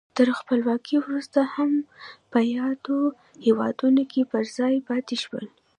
[0.17, 1.71] تر خپلواکۍ وروسته هم
[2.31, 2.99] په یادو
[3.45, 5.45] هېوادونو کې پر ځای پاتې شول.